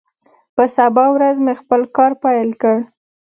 [0.55, 2.77] په سبا ورځ مې خپل کار پیل کړ.